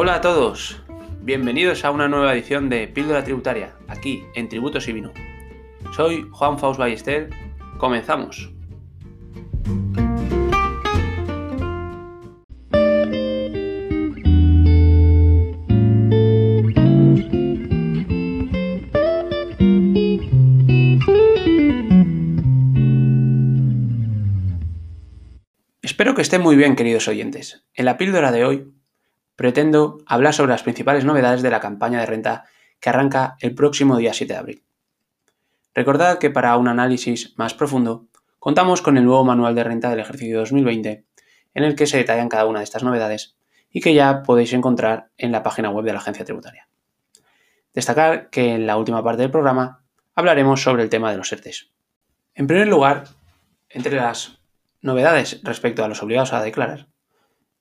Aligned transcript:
Hola 0.00 0.14
a 0.14 0.20
todos, 0.20 0.80
bienvenidos 1.22 1.84
a 1.84 1.90
una 1.90 2.06
nueva 2.06 2.32
edición 2.32 2.68
de 2.68 2.86
Píldora 2.86 3.24
Tributaria, 3.24 3.74
aquí 3.88 4.22
en 4.36 4.48
Tributos 4.48 4.86
y 4.86 4.92
Vino. 4.92 5.12
Soy 5.96 6.24
Juan 6.30 6.56
Faust 6.56 6.78
Ballester, 6.78 7.30
comenzamos. 7.78 8.48
Espero 25.82 26.14
que 26.14 26.22
estén 26.22 26.40
muy 26.40 26.54
bien, 26.54 26.76
queridos 26.76 27.08
oyentes. 27.08 27.66
En 27.74 27.84
la 27.84 27.96
píldora 27.96 28.30
de 28.30 28.44
hoy 28.44 28.77
pretendo 29.38 29.98
hablar 30.04 30.34
sobre 30.34 30.50
las 30.50 30.64
principales 30.64 31.04
novedades 31.04 31.42
de 31.42 31.50
la 31.50 31.60
campaña 31.60 32.00
de 32.00 32.06
renta 32.06 32.46
que 32.80 32.90
arranca 32.90 33.36
el 33.38 33.54
próximo 33.54 33.96
día 33.96 34.12
7 34.12 34.32
de 34.32 34.38
abril. 34.38 34.64
Recordad 35.74 36.18
que 36.18 36.28
para 36.28 36.56
un 36.56 36.66
análisis 36.66 37.34
más 37.36 37.54
profundo 37.54 38.08
contamos 38.40 38.82
con 38.82 38.98
el 38.98 39.04
nuevo 39.04 39.24
manual 39.24 39.54
de 39.54 39.62
renta 39.62 39.90
del 39.90 40.00
ejercicio 40.00 40.40
2020 40.40 41.04
en 41.54 41.62
el 41.62 41.76
que 41.76 41.86
se 41.86 41.98
detallan 41.98 42.28
cada 42.28 42.46
una 42.46 42.58
de 42.58 42.64
estas 42.64 42.82
novedades 42.82 43.36
y 43.70 43.80
que 43.80 43.94
ya 43.94 44.24
podéis 44.24 44.52
encontrar 44.54 45.10
en 45.16 45.30
la 45.30 45.44
página 45.44 45.70
web 45.70 45.84
de 45.84 45.92
la 45.92 46.00
agencia 46.00 46.24
tributaria. 46.24 46.68
Destacar 47.72 48.30
que 48.30 48.54
en 48.54 48.66
la 48.66 48.76
última 48.76 49.04
parte 49.04 49.22
del 49.22 49.30
programa 49.30 49.84
hablaremos 50.16 50.60
sobre 50.60 50.82
el 50.82 50.90
tema 50.90 51.12
de 51.12 51.16
los 51.16 51.32
ERTES. 51.32 51.70
En 52.34 52.48
primer 52.48 52.66
lugar, 52.66 53.04
entre 53.68 53.94
las 53.94 54.38
Novedades 54.80 55.40
respecto 55.42 55.84
a 55.84 55.88
los 55.88 56.02
obligados 56.02 56.32
a 56.32 56.42
declarar. 56.42 56.86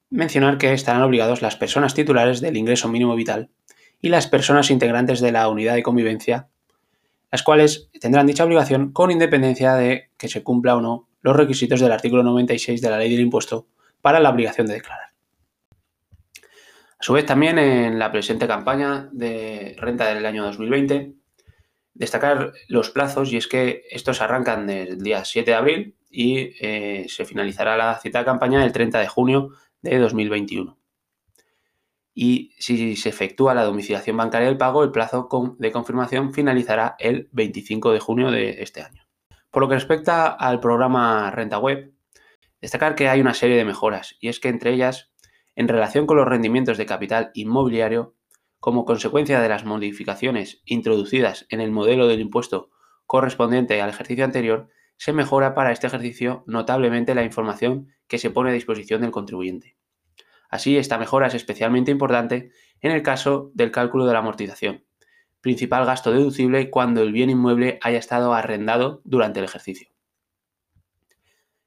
Mencionar 0.09 0.57
que 0.57 0.73
estarán 0.73 1.01
obligados 1.01 1.41
las 1.41 1.57
personas 1.57 1.93
titulares 1.93 2.39
del 2.39 2.55
ingreso 2.57 2.87
mínimo 2.87 3.15
vital 3.15 3.49
y 4.01 4.09
las 4.09 4.27
personas 4.27 4.71
integrantes 4.71 5.19
de 5.19 5.31
la 5.31 5.49
unidad 5.49 5.75
de 5.75 5.83
convivencia, 5.83 6.47
las 7.31 7.43
cuales 7.43 7.89
tendrán 7.99 8.27
dicha 8.27 8.45
obligación 8.45 8.93
con 8.93 9.11
independencia 9.11 9.73
de 9.73 10.11
que 10.17 10.29
se 10.29 10.43
cumpla 10.43 10.77
o 10.77 10.81
no 10.81 11.09
los 11.21 11.35
requisitos 11.35 11.81
del 11.81 11.91
artículo 11.91 12.23
96 12.23 12.81
de 12.81 12.89
la 12.89 12.97
ley 12.97 13.11
del 13.11 13.19
impuesto 13.19 13.67
para 14.01 14.19
la 14.19 14.29
obligación 14.29 14.67
de 14.67 14.75
declarar. 14.75 15.07
A 16.99 17.03
su 17.03 17.13
vez, 17.13 17.25
también 17.25 17.59
en 17.59 17.99
la 17.99 18.11
presente 18.11 18.47
campaña 18.47 19.09
de 19.11 19.75
renta 19.77 20.07
del 20.07 20.25
año 20.25 20.45
2020, 20.45 21.13
destacar 21.93 22.53
los 22.67 22.91
plazos 22.91 23.33
y 23.33 23.37
es 23.37 23.47
que 23.47 23.83
estos 23.91 24.21
arrancan 24.21 24.67
del 24.67 25.01
día 25.01 25.25
7 25.25 25.51
de 25.51 25.57
abril 25.57 25.95
y 26.09 26.53
eh, 26.59 27.05
se 27.09 27.25
finalizará 27.25 27.75
la 27.75 27.99
cita 27.99 28.19
de 28.19 28.25
campaña 28.25 28.63
el 28.63 28.71
30 28.71 28.99
de 28.99 29.07
junio 29.07 29.49
de 29.89 29.99
2021. 29.99 30.77
Y 32.13 32.55
si 32.57 32.95
se 32.95 33.09
efectúa 33.09 33.53
la 33.53 33.63
domiciliación 33.63 34.17
bancaria 34.17 34.47
del 34.47 34.57
pago, 34.57 34.83
el 34.83 34.91
plazo 34.91 35.29
de 35.59 35.71
confirmación 35.71 36.33
finalizará 36.33 36.95
el 36.97 37.29
25 37.31 37.91
de 37.91 37.99
junio 37.99 38.31
de 38.31 38.63
este 38.63 38.81
año. 38.81 39.07
Por 39.51 39.61
lo 39.63 39.69
que 39.69 39.75
respecta 39.75 40.27
al 40.27 40.59
programa 40.59 41.29
Renta 41.31 41.59
Web, 41.59 41.93
destacar 42.59 42.95
que 42.95 43.07
hay 43.07 43.21
una 43.21 43.33
serie 43.33 43.55
de 43.55 43.65
mejoras 43.65 44.15
y 44.19 44.29
es 44.29 44.39
que 44.39 44.49
entre 44.49 44.73
ellas, 44.73 45.11
en 45.55 45.67
relación 45.67 46.07
con 46.07 46.17
los 46.17 46.27
rendimientos 46.27 46.77
de 46.77 46.85
capital 46.85 47.31
inmobiliario, 47.33 48.15
como 48.59 48.85
consecuencia 48.85 49.39
de 49.39 49.49
las 49.49 49.65
modificaciones 49.65 50.61
introducidas 50.65 51.45
en 51.49 51.61
el 51.61 51.71
modelo 51.71 52.07
del 52.07 52.19
impuesto 52.19 52.71
correspondiente 53.05 53.81
al 53.81 53.89
ejercicio 53.89 54.25
anterior, 54.25 54.69
se 54.97 55.13
mejora 55.13 55.53
para 55.53 55.71
este 55.71 55.87
ejercicio 55.87 56.43
notablemente 56.47 57.15
la 57.15 57.23
información 57.23 57.87
que 58.07 58.17
se 58.17 58.29
pone 58.29 58.49
a 58.49 58.53
disposición 58.53 59.01
del 59.01 59.11
contribuyente. 59.11 59.77
Así, 60.49 60.77
esta 60.77 60.97
mejora 60.97 61.27
es 61.27 61.33
especialmente 61.33 61.91
importante 61.91 62.51
en 62.81 62.91
el 62.91 63.03
caso 63.03 63.51
del 63.53 63.71
cálculo 63.71 64.05
de 64.05 64.13
la 64.13 64.19
amortización, 64.19 64.85
principal 65.41 65.85
gasto 65.85 66.11
deducible 66.11 66.69
cuando 66.69 67.01
el 67.01 67.11
bien 67.11 67.29
inmueble 67.29 67.79
haya 67.81 67.99
estado 67.99 68.33
arrendado 68.33 69.01
durante 69.03 69.39
el 69.39 69.45
ejercicio. 69.45 69.89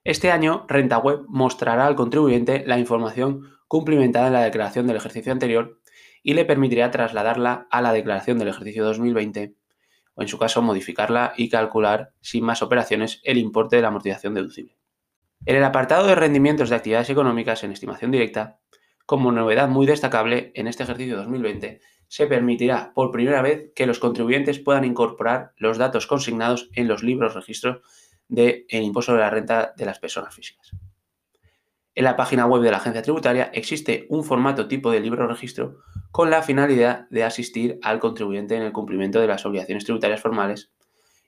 Este 0.02 0.30
año, 0.30 0.64
Renta 0.66 0.98
Web 0.98 1.24
mostrará 1.28 1.86
al 1.86 1.94
contribuyente 1.94 2.64
la 2.66 2.78
información 2.78 3.42
cumplimentada 3.68 4.28
en 4.28 4.32
la 4.32 4.42
declaración 4.42 4.86
del 4.86 4.96
ejercicio 4.96 5.30
anterior 5.30 5.78
y 6.22 6.34
le 6.34 6.44
permitirá 6.44 6.90
trasladarla 6.90 7.68
a 7.70 7.82
la 7.82 7.92
declaración 7.92 8.38
del 8.38 8.48
ejercicio 8.48 8.84
2020 8.84 9.54
o 10.20 10.22
en 10.22 10.28
su 10.28 10.38
caso 10.38 10.60
modificarla 10.60 11.32
y 11.34 11.48
calcular 11.48 12.12
sin 12.20 12.44
más 12.44 12.60
operaciones 12.60 13.22
el 13.24 13.38
importe 13.38 13.76
de 13.76 13.82
la 13.82 13.88
amortización 13.88 14.34
deducible. 14.34 14.76
En 15.46 15.56
el 15.56 15.64
apartado 15.64 16.06
de 16.06 16.14
rendimientos 16.14 16.68
de 16.68 16.76
actividades 16.76 17.08
económicas 17.08 17.64
en 17.64 17.72
estimación 17.72 18.10
directa, 18.10 18.58
como 19.06 19.32
novedad 19.32 19.66
muy 19.68 19.86
destacable 19.86 20.52
en 20.54 20.66
este 20.66 20.82
ejercicio 20.82 21.16
2020, 21.16 21.80
se 22.06 22.26
permitirá 22.26 22.92
por 22.92 23.10
primera 23.12 23.40
vez 23.40 23.72
que 23.74 23.86
los 23.86 23.98
contribuyentes 23.98 24.58
puedan 24.58 24.84
incorporar 24.84 25.54
los 25.56 25.78
datos 25.78 26.06
consignados 26.06 26.68
en 26.74 26.86
los 26.86 27.02
libros 27.02 27.34
registros 27.34 27.80
del 28.28 28.66
impuesto 28.68 29.14
de 29.14 29.20
la 29.20 29.30
renta 29.30 29.72
de 29.74 29.86
las 29.86 30.00
personas 30.00 30.34
físicas. 30.34 30.72
En 32.00 32.04
la 32.04 32.16
página 32.16 32.46
web 32.46 32.62
de 32.62 32.70
la 32.70 32.78
agencia 32.78 33.02
tributaria 33.02 33.50
existe 33.52 34.06
un 34.08 34.24
formato 34.24 34.66
tipo 34.66 34.90
de 34.90 35.00
libro 35.00 35.26
registro 35.26 35.82
con 36.10 36.30
la 36.30 36.40
finalidad 36.40 37.06
de 37.10 37.24
asistir 37.24 37.78
al 37.82 38.00
contribuyente 38.00 38.56
en 38.56 38.62
el 38.62 38.72
cumplimiento 38.72 39.20
de 39.20 39.26
las 39.26 39.44
obligaciones 39.44 39.84
tributarias 39.84 40.22
formales 40.22 40.72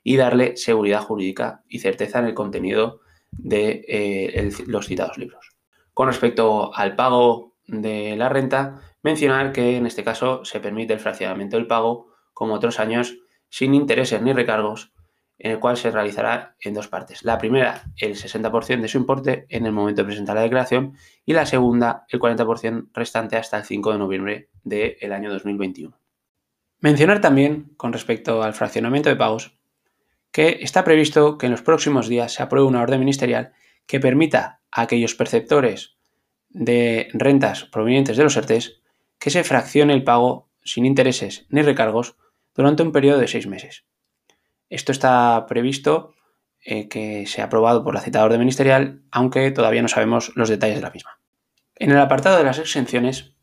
y 0.02 0.16
darle 0.16 0.56
seguridad 0.56 1.02
jurídica 1.02 1.62
y 1.68 1.80
certeza 1.80 2.20
en 2.20 2.24
el 2.24 2.32
contenido 2.32 3.00
de 3.32 3.84
eh, 3.86 4.50
los 4.66 4.86
citados 4.86 5.18
libros. 5.18 5.50
Con 5.92 6.06
respecto 6.06 6.74
al 6.74 6.96
pago 6.96 7.52
de 7.66 8.16
la 8.16 8.30
renta, 8.30 8.80
mencionar 9.02 9.52
que 9.52 9.76
en 9.76 9.84
este 9.84 10.04
caso 10.04 10.42
se 10.46 10.60
permite 10.60 10.94
el 10.94 11.00
fraccionamiento 11.00 11.58
del 11.58 11.66
pago, 11.66 12.14
como 12.32 12.54
otros 12.54 12.80
años, 12.80 13.18
sin 13.50 13.74
intereses 13.74 14.22
ni 14.22 14.32
recargos, 14.32 14.94
en 15.44 15.50
el 15.50 15.58
cual 15.58 15.76
se 15.76 15.90
realizará 15.90 16.54
en 16.60 16.72
dos 16.72 16.86
partes. 16.86 17.24
La 17.24 17.36
primera, 17.36 17.82
el 17.96 18.14
60% 18.14 18.80
de 18.80 18.86
su 18.86 18.96
importe 18.96 19.46
en 19.48 19.66
el 19.66 19.72
momento 19.72 20.02
de 20.02 20.06
presentar 20.06 20.36
la 20.36 20.42
declaración 20.42 20.96
y 21.26 21.32
la 21.32 21.46
segunda, 21.46 22.06
el 22.10 22.20
40% 22.20 22.90
restante 22.94 23.36
hasta 23.36 23.56
el 23.56 23.64
5 23.64 23.92
de 23.92 23.98
noviembre 23.98 24.50
del 24.62 25.12
año 25.12 25.32
2021. 25.32 25.98
Mencionar 26.78 27.20
también, 27.20 27.72
con 27.76 27.92
respecto 27.92 28.44
al 28.44 28.54
fraccionamiento 28.54 29.08
de 29.08 29.16
pagos, 29.16 29.58
que 30.30 30.60
está 30.60 30.84
previsto 30.84 31.38
que 31.38 31.46
en 31.46 31.52
los 31.52 31.62
próximos 31.62 32.06
días 32.06 32.32
se 32.32 32.44
apruebe 32.44 32.68
una 32.68 32.80
orden 32.80 33.00
ministerial 33.00 33.52
que 33.86 33.98
permita 33.98 34.60
a 34.70 34.82
aquellos 34.82 35.16
perceptores 35.16 35.96
de 36.50 37.08
rentas 37.14 37.64
provenientes 37.64 38.16
de 38.16 38.22
los 38.22 38.36
ERTES 38.36 38.80
que 39.18 39.30
se 39.30 39.42
fraccione 39.42 39.92
el 39.92 40.04
pago 40.04 40.48
sin 40.62 40.86
intereses 40.86 41.46
ni 41.48 41.62
recargos 41.62 42.14
durante 42.54 42.84
un 42.84 42.92
periodo 42.92 43.18
de 43.18 43.26
seis 43.26 43.48
meses. 43.48 43.84
Esto 44.72 44.90
está 44.90 45.44
previsto 45.46 46.14
eh, 46.64 46.88
que 46.88 47.26
sea 47.26 47.44
aprobado 47.44 47.84
por 47.84 47.92
la 47.92 48.00
citada 48.00 48.24
orden 48.24 48.38
ministerial, 48.38 49.02
aunque 49.10 49.50
todavía 49.50 49.82
no 49.82 49.88
sabemos 49.88 50.32
los 50.34 50.48
detalles 50.48 50.76
de 50.76 50.82
la 50.82 50.90
misma. 50.90 51.20
En 51.76 51.90
el 51.90 51.98
apartado 51.98 52.38
de 52.38 52.44
las 52.44 52.58
exenciones 52.58 53.34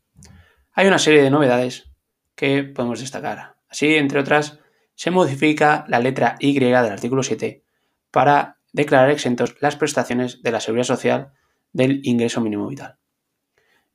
hay 0.72 0.88
una 0.88 0.98
serie 0.98 1.22
de 1.22 1.30
novedades 1.30 1.92
que 2.34 2.64
podemos 2.64 2.98
destacar. 2.98 3.54
Así, 3.68 3.94
entre 3.94 4.18
otras, 4.18 4.58
se 4.96 5.12
modifica 5.12 5.84
la 5.86 6.00
letra 6.00 6.34
Y 6.40 6.58
del 6.58 6.74
artículo 6.74 7.22
7 7.22 7.62
para 8.10 8.58
declarar 8.72 9.10
exentos 9.10 9.54
las 9.60 9.76
prestaciones 9.76 10.42
de 10.42 10.50
la 10.50 10.58
seguridad 10.58 10.84
social 10.84 11.32
del 11.72 12.00
ingreso 12.02 12.40
mínimo 12.40 12.66
vital. 12.66 12.98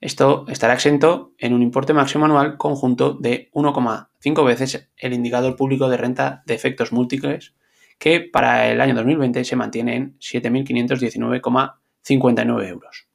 Esto 0.06 0.46
estará 0.50 0.76
exento 0.76 1.34
en 1.40 1.52
un 1.52 1.64
importe 1.64 1.92
máximo 1.92 2.26
anual 2.26 2.58
conjunto 2.58 3.16
de 3.16 3.50
1,5 3.54 4.46
veces 4.46 4.88
el 4.98 5.14
indicador 5.14 5.56
público 5.56 5.90
de 5.90 5.98
renta 5.98 6.44
de 6.46 6.54
efectos 6.54 6.92
múltiples, 6.92 7.56
que 7.98 8.20
para 8.20 8.68
el 8.68 8.82
año 8.82 8.94
2020 8.94 9.44
se 9.44 9.56
mantiene 9.56 9.96
en 9.96 10.16
7.519,59 10.20 12.68
euros. 12.68 13.08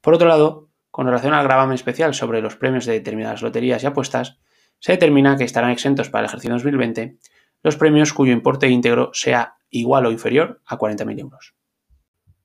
Por 0.00 0.14
otro 0.14 0.28
lado, 0.28 0.68
con 0.92 1.06
relación 1.06 1.34
al 1.34 1.42
gravamen 1.42 1.74
especial 1.74 2.14
sobre 2.14 2.40
los 2.40 2.54
premios 2.54 2.86
de 2.86 2.92
determinadas 2.92 3.42
loterías 3.42 3.82
y 3.82 3.86
apuestas, 3.86 4.38
se 4.78 4.92
determina 4.92 5.36
que 5.36 5.42
estarán 5.42 5.72
exentos 5.72 6.08
para 6.08 6.20
el 6.20 6.26
ejercicio 6.26 6.54
2020 6.54 7.16
los 7.64 7.74
premios 7.74 8.12
cuyo 8.12 8.32
importe 8.32 8.68
íntegro 8.68 9.10
sea 9.12 9.56
igual 9.70 10.06
o 10.06 10.12
inferior 10.12 10.62
a 10.66 10.78
40.000 10.78 11.18
euros. 11.18 11.56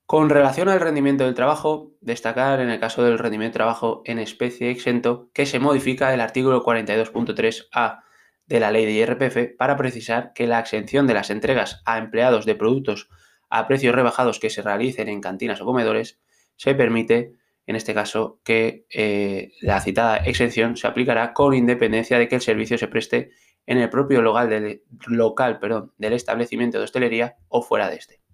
Con 0.06 0.30
relación 0.30 0.70
al 0.70 0.80
rendimiento 0.80 1.26
del 1.26 1.34
trabajo, 1.34 1.94
destacar 2.00 2.60
en 2.60 2.70
el 2.70 2.80
caso 2.80 3.04
del 3.04 3.18
rendimiento 3.18 3.54
de 3.54 3.60
trabajo 3.60 4.04
en 4.06 4.20
especie 4.20 4.70
exento 4.70 5.32
que 5.34 5.48
se 5.48 5.58
modifica 5.58 6.14
el 6.14 6.22
artículo 6.22 6.64
42.3a 6.64 8.04
de 8.46 8.60
la 8.60 8.70
ley 8.70 8.86
de 8.86 8.92
IRPF 8.92 9.58
para 9.58 9.78
precisar 9.78 10.32
que 10.34 10.46
la 10.46 10.60
exención 10.60 11.08
de 11.08 11.16
las 11.16 11.32
entregas 11.32 11.82
a 11.86 11.98
empleados 11.98 12.46
de 12.46 12.54
productos 12.54 13.10
a 13.50 13.68
precios 13.68 13.96
rebajados 13.96 14.40
que 14.40 14.52
se 14.52 14.62
realicen 14.62 15.10
en 15.10 15.22
cantinas 15.22 15.60
o 15.62 15.66
comedores 15.66 16.20
se 16.56 16.76
permite, 16.76 17.34
en 17.66 17.76
este 17.76 17.96
caso, 17.96 18.40
que 18.44 18.86
eh, 18.94 19.54
la 19.62 19.82
citada 19.82 20.18
exención 20.18 20.78
se 20.78 20.86
aplicará 20.86 21.34
con 21.34 21.56
independencia 21.56 22.20
de 22.20 22.28
que 22.28 22.36
el 22.36 22.42
servicio 22.42 22.78
se 22.78 22.88
preste 22.88 23.32
en 23.66 23.80
el 23.80 23.90
propio 23.90 24.22
local, 24.22 24.50
del, 24.50 26.14
establecimiento 26.14 26.78
de 26.78 26.84
hostelería 26.84 27.38
o 27.48 27.64
fuera 27.64 27.90
de 27.90 27.96
este. 27.96 28.25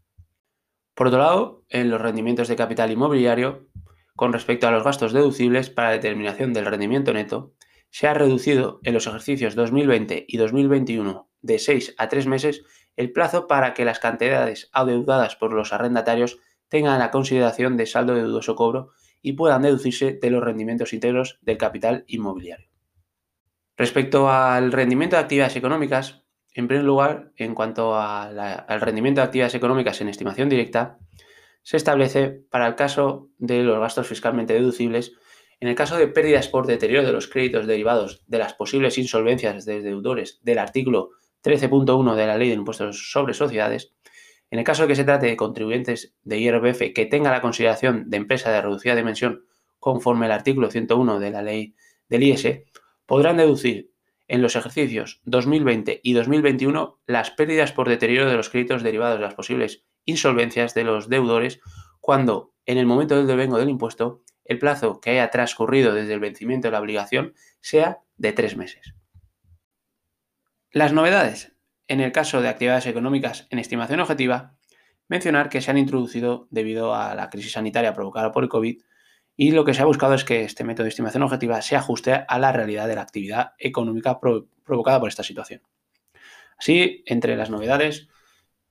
Por 1.01 1.07
otro 1.07 1.19
lado, 1.19 1.65
en 1.69 1.89
los 1.89 2.00
rendimientos 2.00 2.48
de 2.48 2.56
capital 2.56 2.92
inmobiliario, 2.92 3.65
con 4.15 4.33
respecto 4.33 4.68
a 4.68 4.71
los 4.71 4.83
gastos 4.83 5.13
deducibles 5.13 5.71
para 5.71 5.88
la 5.88 5.94
determinación 5.95 6.53
del 6.53 6.68
rendimiento 6.68 7.12
neto, 7.12 7.56
se 7.89 8.06
ha 8.06 8.13
reducido 8.13 8.80
en 8.83 8.94
los 8.94 9.07
ejercicios 9.07 9.56
2020 9.56 10.25
y 10.27 10.38
2021 10.38 11.27
de 11.42 11.57
6 11.57 11.95
a 11.98 12.07
3 12.07 12.27
meses 12.27 12.62
el 12.98 13.12
plazo 13.12 13.48
para 13.48 13.74
que 13.74 13.83
las 13.83 13.98
cantidades 13.98 14.69
adeudadas 14.74 15.36
por 15.36 15.53
los 15.53 15.74
arrendatarios 15.74 16.38
tengan 16.69 17.00
la 17.00 17.09
consideración 17.09 17.77
de 17.77 17.88
saldo 17.88 18.13
de 18.13 18.21
dudoso 18.21 18.54
cobro 18.54 18.92
y 19.24 19.33
puedan 19.33 19.63
deducirse 19.63 20.19
de 20.21 20.30
los 20.30 20.44
rendimientos 20.44 20.94
íntegros 20.94 21.39
del 21.42 21.57
capital 21.57 22.04
inmobiliario. 22.06 22.69
Respecto 23.75 24.30
al 24.30 24.71
rendimiento 24.71 25.15
de 25.15 25.24
actividades 25.24 25.56
económicas, 25.56 26.20
en 26.53 26.68
primer 26.68 26.86
lugar, 26.86 27.31
en 27.38 27.56
cuanto 27.56 27.95
al 27.95 28.81
rendimiento 28.81 29.21
de 29.21 29.25
actividades 29.25 29.56
económicas 29.56 30.01
en 30.01 30.09
estimación 30.09 30.50
directa, 30.50 30.98
se 31.63 31.77
establece 31.77 32.42
para 32.50 32.68
el 32.68 32.75
caso 32.75 33.30
de 33.38 33.63
los 33.63 33.80
gastos 33.80 34.07
fiscalmente 34.07 34.53
deducibles, 34.53 35.13
en 35.59 35.68
el 35.68 35.75
caso 35.75 35.95
de 35.95 36.07
pérdidas 36.07 36.48
por 36.48 36.65
deterioro 36.65 37.06
de 37.06 37.13
los 37.13 37.27
créditos 37.27 37.68
derivados 37.68 38.24
de 38.27 38.39
las 38.39 38.53
posibles 38.53 38.98
insolvencias 38.98 39.63
de 39.65 39.81
deudores 39.81 40.39
del 40.44 40.57
artículo 40.57 41.12
13.1 41.44 42.15
de 42.15 42.27
la 42.27 42.38
Ley 42.38 42.50
de 42.50 42.56
Impuestos 42.56 43.12
sobre 43.12 43.33
Sociedades, 43.33 43.94
en 44.50 44.59
el 44.59 44.65
caso 44.65 44.81
de 44.81 44.89
que 44.89 44.95
se 44.95 45.06
trate 45.06 45.27
de 45.27 45.38
contribuyentes 45.38 46.15
de 46.24 46.39
IRPF 46.39 46.94
que 46.94 47.06
tenga 47.06 47.31
la 47.31 47.42
consideración 47.42 48.09
de 48.09 48.18
empresa 48.18 48.51
de 48.51 48.62
reducida 48.62 48.95
dimensión 48.95 49.45
conforme 49.80 50.25
al 50.25 50.33
artículo 50.33 50.69
101 50.69 51.19
de 51.19 51.31
la 51.31 51.42
ley 51.42 51.75
del 52.09 52.24
IS, 52.24 52.47
podrán 53.06 53.38
deducir 53.38 53.90
en 54.31 54.42
los 54.42 54.56
ejercicios 54.56 55.19
2020 55.25 56.00
y 56.01 56.13
2021 56.13 57.01
las 57.06 57.31
pérdidas 57.31 57.74
por 57.74 57.89
deterioro 57.89 58.30
de 58.30 58.38
los 58.38 58.50
créditos 58.50 58.81
derivados 58.81 59.19
de 59.19 59.25
las 59.25 59.33
posibles 59.33 59.83
insolvencias 60.06 60.74
de 60.74 60.86
los 60.86 61.10
deudores 61.10 61.60
cuando, 62.00 62.54
en 62.66 62.78
el 62.78 62.86
momento 62.86 63.18
del 63.18 63.28
devengo 63.28 63.57
del 63.57 63.69
impuesto, 63.69 64.24
el 64.45 64.57
plazo 64.57 65.01
que 65.01 65.10
haya 65.10 65.30
transcurrido 65.31 65.94
desde 65.94 66.13
el 66.13 66.22
vencimiento 66.22 66.69
de 66.69 66.72
la 66.72 66.80
obligación 66.80 67.33
sea 67.60 68.00
de 68.16 68.31
tres 68.31 68.56
meses. 68.56 68.94
Las 70.72 70.94
novedades 70.94 71.54
en 71.89 72.00
el 72.00 72.13
caso 72.13 72.42
de 72.42 72.48
actividades 72.48 72.86
económicas 72.86 73.48
en 73.50 73.60
estimación 73.60 74.00
objetiva, 74.00 74.56
mencionar 75.10 75.50
que 75.50 75.60
se 75.60 75.72
han 75.72 75.78
introducido 75.78 76.48
debido 76.51 76.95
a 76.95 77.16
la 77.16 77.30
crisis 77.30 77.51
sanitaria 77.51 77.94
provocada 77.94 78.31
por 78.31 78.44
el 78.44 78.50
COVID 78.50 78.81
y 79.41 79.49
lo 79.49 79.65
que 79.65 79.73
se 79.73 79.81
ha 79.81 79.85
buscado 79.85 80.13
es 80.13 80.23
que 80.23 80.43
este 80.43 80.63
método 80.63 80.83
de 80.83 80.89
estimación 80.89 81.23
objetiva 81.23 81.63
se 81.63 81.75
ajuste 81.75 82.13
a 82.27 82.38
la 82.38 82.51
realidad 82.51 82.88
de 82.88 82.93
la 82.93 83.01
actividad 83.01 83.53
económica 83.57 84.19
provocada 84.19 84.99
por 84.99 85.09
esta 85.09 85.23
situación. 85.23 85.63
Así, 86.59 87.01
entre 87.07 87.35
las 87.35 87.49
novedades, 87.49 88.07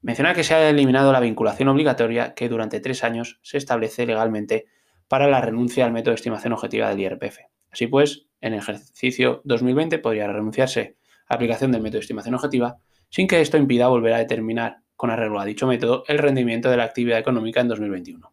mencionar 0.01 0.37
que 0.37 0.45
se 0.45 0.55
ha 0.55 0.71
eliminado 0.71 1.11
la 1.11 1.19
vinculación 1.19 1.69
obligatoria 1.71 2.35
que 2.35 2.49
durante 2.49 2.79
tres 2.79 3.03
años 3.03 3.41
se 3.43 3.59
establece 3.59 4.07
legalmente 4.07 4.67
para 5.09 5.27
la 5.27 5.41
renuncia 5.41 5.85
al 5.85 5.91
método 5.91 6.13
de 6.13 6.21
estimación 6.21 6.53
objetiva 6.53 6.89
del 6.89 7.01
IRPF. 7.01 7.39
Así 7.73 7.89
pues, 7.89 8.29
en 8.41 8.53
el 8.53 8.61
ejercicio 8.61 9.41
2020 9.43 9.99
podría 9.99 10.29
renunciarse 10.29 10.99
a 11.27 11.35
la 11.35 11.35
aplicación 11.35 11.73
del 11.73 11.83
método 11.83 11.99
de 11.99 12.03
estimación 12.03 12.37
objetiva 12.37 12.79
sin 13.09 13.27
que 13.27 13.41
esto 13.41 13.57
impida 13.57 13.89
volver 13.89 14.13
a 14.13 14.19
determinar 14.19 14.83
con 14.95 15.11
arreglo 15.11 15.41
a 15.41 15.45
dicho 15.45 15.67
método 15.67 16.05
el 16.07 16.19
rendimiento 16.19 16.71
de 16.71 16.77
la 16.77 16.85
actividad 16.85 17.19
económica 17.19 17.61
en 17.61 17.67
2021, 17.67 18.33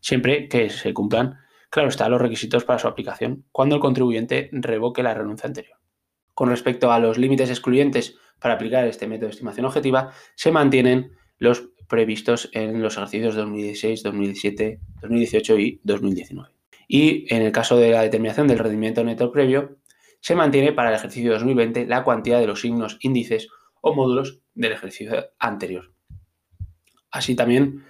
siempre 0.00 0.50
que 0.50 0.68
se 0.68 0.92
cumplan, 0.92 1.38
claro 1.72 1.88
está, 1.88 2.08
los 2.10 2.20
requisitos 2.20 2.64
para 2.64 2.78
su 2.78 2.86
aplicación 2.86 3.46
cuando 3.50 3.76
el 3.76 3.80
contribuyente 3.80 4.50
revoque 4.52 5.02
la 5.02 5.14
renuncia 5.14 5.46
anterior. 5.46 5.78
Con 6.34 6.50
respecto 6.50 6.92
a 6.92 6.98
los 6.98 7.16
límites 7.16 7.48
excluyentes 7.48 8.16
para 8.38 8.54
aplicar 8.54 8.86
este 8.86 9.08
método 9.08 9.28
de 9.28 9.32
estimación 9.32 9.64
objetiva, 9.64 10.12
se 10.34 10.52
mantienen 10.52 11.12
los 11.38 11.70
previstos 11.88 12.50
en 12.52 12.82
los 12.82 12.96
ejercicios 12.96 13.34
2016, 13.34 14.02
2017, 14.02 14.80
2018 15.00 15.58
y 15.58 15.80
2019. 15.82 16.50
Y 16.88 17.34
en 17.34 17.42
el 17.42 17.52
caso 17.52 17.78
de 17.78 17.90
la 17.90 18.02
determinación 18.02 18.48
del 18.48 18.58
rendimiento 18.58 19.02
neto 19.02 19.32
previo, 19.32 19.78
se 20.20 20.34
mantiene 20.34 20.72
para 20.72 20.90
el 20.90 20.96
ejercicio 20.96 21.32
2020 21.32 21.86
la 21.86 22.04
cuantía 22.04 22.38
de 22.38 22.46
los 22.46 22.60
signos 22.60 22.98
índices 23.00 23.48
o 23.80 23.94
módulos 23.94 24.42
del 24.54 24.72
ejercicio 24.72 25.30
anterior. 25.38 25.92
Así 27.10 27.34
también 27.34 27.84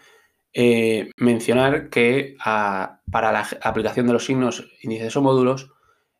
eh, 0.54 1.10
mencionar 1.16 1.88
que 1.88 2.36
para 2.38 3.32
la 3.32 3.46
aplicación 3.62 4.06
de 4.06 4.12
los 4.12 4.26
signos, 4.26 4.68
índices 4.82 5.16
o 5.16 5.22
módulos, 5.22 5.70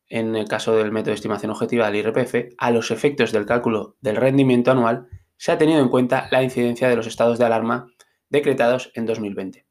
en 0.09 0.37
el 0.37 0.47
caso 0.47 0.77
del 0.77 0.93
método 0.93 1.11
de 1.11 1.17
estimación 1.17 1.51
objetiva 1.51 1.91
del 1.91 1.97
IRPF, 1.97 2.55
a 2.59 2.71
los 2.71 2.91
efectos 2.91 3.33
del 3.33 3.47
cálculo 3.47 3.97
del 4.01 4.17
rendimiento 4.17 4.71
anual 4.71 5.09
se 5.37 5.53
ha 5.53 5.59
tenido 5.59 5.81
en 5.81 5.89
cuenta 5.89 6.29
la 6.31 6.43
incidencia 6.43 6.89
de 6.89 6.97
los 6.97 7.07
estados 7.07 7.39
de 7.39 7.47
alarma 7.47 7.89
decretados 8.29 8.93
en 8.95 9.07
2020, 9.07 9.67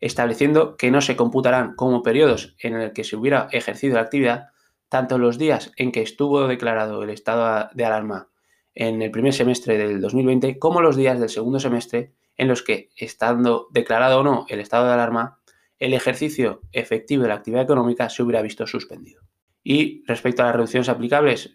estableciendo 0.00 0.76
que 0.76 0.90
no 0.90 1.00
se 1.00 1.16
computarán 1.16 1.74
como 1.74 2.02
periodos 2.02 2.54
en 2.60 2.74
el 2.74 2.92
que 2.92 3.04
se 3.04 3.16
hubiera 3.16 3.48
ejercido 3.52 3.96
la 3.96 4.02
actividad 4.02 4.48
tanto 4.88 5.18
los 5.18 5.38
días 5.38 5.72
en 5.76 5.92
que 5.92 6.02
estuvo 6.02 6.46
declarado 6.46 7.02
el 7.02 7.10
estado 7.10 7.68
de 7.74 7.84
alarma 7.84 8.28
en 8.74 9.02
el 9.02 9.10
primer 9.10 9.32
semestre 9.32 9.76
del 9.76 10.00
2020 10.00 10.58
como 10.58 10.80
los 10.80 10.96
días 10.96 11.20
del 11.20 11.28
segundo 11.28 11.60
semestre 11.60 12.12
en 12.38 12.48
los 12.48 12.62
que, 12.62 12.88
estando 12.96 13.68
declarado 13.70 14.20
o 14.20 14.22
no 14.22 14.46
el 14.48 14.60
estado 14.60 14.86
de 14.86 14.94
alarma, 14.94 15.40
el 15.78 15.92
ejercicio 15.92 16.62
efectivo 16.72 17.22
de 17.22 17.28
la 17.28 17.34
actividad 17.34 17.64
económica 17.64 18.08
se 18.08 18.22
hubiera 18.22 18.42
visto 18.42 18.66
suspendido. 18.66 19.22
Y 19.62 20.02
respecto 20.06 20.42
a 20.42 20.46
las 20.46 20.54
reducciones 20.54 20.88
aplicables 20.88 21.54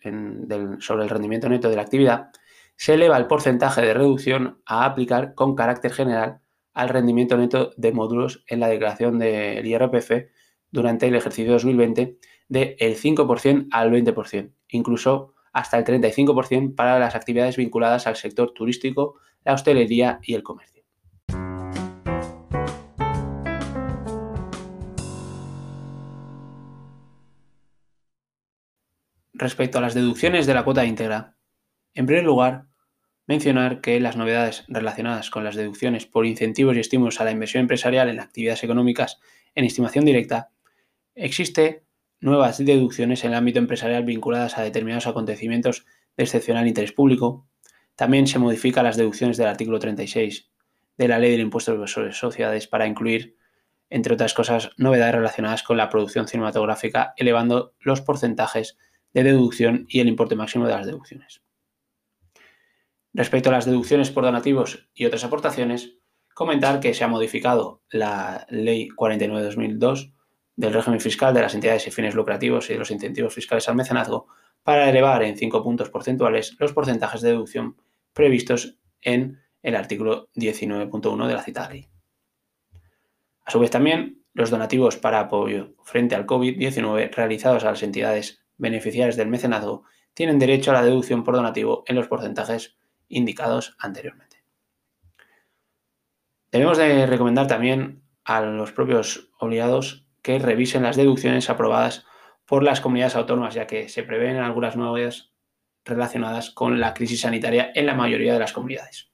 sobre 0.79 1.03
el 1.03 1.09
rendimiento 1.09 1.49
neto 1.49 1.69
de 1.69 1.75
la 1.75 1.81
actividad, 1.81 2.29
se 2.75 2.93
eleva 2.93 3.17
el 3.17 3.27
porcentaje 3.27 3.81
de 3.81 3.93
reducción 3.93 4.61
a 4.65 4.85
aplicar 4.85 5.33
con 5.33 5.55
carácter 5.55 5.93
general 5.93 6.41
al 6.73 6.89
rendimiento 6.89 7.37
neto 7.37 7.71
de 7.77 7.91
módulos 7.91 8.43
en 8.47 8.59
la 8.59 8.67
declaración 8.67 9.19
del 9.19 9.65
IRPF 9.65 10.11
durante 10.71 11.07
el 11.07 11.15
ejercicio 11.15 11.53
2020 11.53 12.17
del 12.49 12.77
5% 12.77 13.67
al 13.71 13.91
20%, 13.91 14.53
incluso 14.69 15.33
hasta 15.53 15.77
el 15.77 15.85
35% 15.85 16.75
para 16.75 16.99
las 16.99 17.15
actividades 17.15 17.57
vinculadas 17.57 18.07
al 18.07 18.15
sector 18.15 18.53
turístico, 18.53 19.15
la 19.45 19.53
hostelería 19.53 20.19
y 20.23 20.33
el 20.33 20.43
comercio. 20.43 20.83
Respecto 29.33 29.77
a 29.77 29.81
las 29.81 29.93
deducciones 29.93 30.45
de 30.45 30.53
la 30.53 30.63
cuota 30.63 30.85
íntegra, 30.85 31.35
en 31.93 32.05
primer 32.05 32.23
lugar, 32.23 32.67
mencionar 33.27 33.81
que 33.81 33.99
las 33.99 34.15
novedades 34.15 34.65
relacionadas 34.67 35.29
con 35.29 35.43
las 35.43 35.55
deducciones 35.55 36.05
por 36.05 36.25
incentivos 36.25 36.75
y 36.75 36.79
estímulos 36.79 37.19
a 37.19 37.25
la 37.25 37.31
inversión 37.31 37.61
empresarial 37.61 38.09
en 38.09 38.19
actividades 38.19 38.63
económicas 38.63 39.19
en 39.55 39.65
estimación 39.65 40.05
directa 40.05 40.51
existe 41.15 41.83
nuevas 42.19 42.57
deducciones 42.57 43.23
en 43.23 43.31
el 43.31 43.37
ámbito 43.37 43.59
empresarial 43.59 44.03
vinculadas 44.03 44.57
a 44.57 44.63
determinados 44.63 45.07
acontecimientos 45.07 45.85
de 46.17 46.23
excepcional 46.23 46.67
interés 46.67 46.91
público. 46.91 47.47
También 47.95 48.27
se 48.27 48.39
modifican 48.39 48.85
las 48.85 48.97
deducciones 48.97 49.37
del 49.37 49.47
artículo 49.47 49.79
36 49.79 50.49
de 50.97 51.07
la 51.07 51.19
Ley 51.19 51.31
del 51.31 51.41
Impuesto 51.41 51.87
sobre 51.87 52.11
Sociedades 52.11 52.67
para 52.67 52.87
incluir, 52.87 53.37
entre 53.89 54.13
otras 54.13 54.33
cosas, 54.33 54.71
novedades 54.77 55.15
relacionadas 55.15 55.63
con 55.63 55.77
la 55.77 55.89
producción 55.89 56.27
cinematográfica, 56.27 57.13
elevando 57.17 57.73
los 57.79 58.01
porcentajes 58.01 58.77
de 59.13 59.23
deducción 59.23 59.85
y 59.87 59.99
el 59.99 60.07
importe 60.07 60.35
máximo 60.35 60.65
de 60.65 60.73
las 60.73 60.85
deducciones. 60.85 61.41
Respecto 63.13 63.49
a 63.49 63.53
las 63.53 63.65
deducciones 63.65 64.09
por 64.09 64.23
donativos 64.23 64.89
y 64.95 65.05
otras 65.05 65.23
aportaciones, 65.23 65.97
comentar 66.33 66.79
que 66.79 66.95
se 66.95 67.03
ha 67.03 67.07
modificado 67.07 67.83
la 67.91 68.47
Ley 68.49 68.89
49-2002 68.89 70.13
del 70.55 70.73
régimen 70.73 70.99
fiscal 70.99 71.33
de 71.33 71.41
las 71.41 71.53
entidades 71.53 71.85
y 71.87 71.91
fines 71.91 72.15
lucrativos 72.15 72.69
y 72.69 72.73
de 72.73 72.79
los 72.79 72.89
incentivos 72.89 73.33
fiscales 73.33 73.69
al 73.69 73.75
mecenazgo 73.75 74.27
para 74.63 74.89
elevar 74.89 75.23
en 75.23 75.37
5 75.37 75.61
puntos 75.63 75.89
porcentuales 75.89 76.55
los 76.59 76.73
porcentajes 76.73 77.21
de 77.21 77.29
deducción 77.29 77.77
previstos 78.13 78.77
en 79.01 79.41
el 79.61 79.75
artículo 79.75 80.29
19.1 80.35 81.27
de 81.27 81.33
la 81.33 81.43
citada 81.43 81.69
ley. 81.69 81.89
A 83.45 83.51
su 83.51 83.59
vez 83.59 83.71
también, 83.71 84.23
los 84.33 84.49
donativos 84.49 84.97
para 84.97 85.19
apoyo 85.19 85.75
frente 85.83 86.15
al 86.15 86.25
COVID-19 86.25 87.11
realizados 87.13 87.63
a 87.63 87.71
las 87.71 87.83
entidades 87.83 88.43
beneficiarias 88.57 89.15
del 89.15 89.27
mecenazgo 89.27 89.83
tienen 90.13 90.39
derecho 90.39 90.71
a 90.71 90.75
la 90.75 90.83
deducción 90.83 91.23
por 91.23 91.35
donativo 91.35 91.83
en 91.87 91.95
los 91.95 92.07
porcentajes 92.07 92.77
indicados 93.07 93.75
anteriormente. 93.79 94.43
Debemos 96.51 96.77
de 96.77 97.05
recomendar 97.05 97.47
también 97.47 98.03
a 98.23 98.41
los 98.41 98.71
propios 98.71 99.31
obligados 99.39 100.07
que 100.21 100.39
revisen 100.39 100.83
las 100.83 100.95
deducciones 100.95 101.49
aprobadas 101.49 102.05
por 102.45 102.63
las 102.63 102.81
comunidades 102.81 103.15
autónomas, 103.15 103.53
ya 103.53 103.67
que 103.67 103.89
se 103.89 104.03
prevén 104.03 104.37
algunas 104.37 104.75
novedades 104.75 105.31
relacionadas 105.85 106.49
con 106.49 106.79
la 106.79 106.93
crisis 106.93 107.21
sanitaria 107.21 107.71
en 107.75 107.85
la 107.85 107.95
mayoría 107.95 108.33
de 108.33 108.39
las 108.39 108.53
comunidades. 108.53 109.09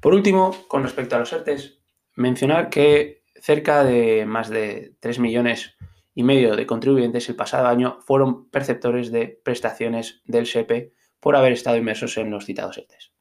Por 0.00 0.14
último, 0.14 0.56
con 0.68 0.82
respecto 0.84 1.16
a 1.16 1.18
los 1.18 1.32
ERTES, 1.32 1.80
mencionar 2.14 2.70
que 2.70 3.24
cerca 3.40 3.84
de 3.84 4.24
más 4.24 4.48
de 4.48 4.94
3 5.00 5.18
millones 5.18 5.76
y 6.18 6.24
medio 6.24 6.56
de 6.56 6.66
contribuyentes 6.66 7.28
el 7.28 7.36
pasado 7.36 7.68
año 7.68 8.00
fueron 8.00 8.50
perceptores 8.50 9.12
de 9.12 9.40
prestaciones 9.44 10.20
del 10.24 10.46
SEPE 10.46 10.92
por 11.20 11.36
haber 11.36 11.52
estado 11.52 11.76
inmersos 11.76 12.16
en 12.16 12.28
los 12.32 12.44
citados 12.44 12.76
ERTES. 12.76 13.12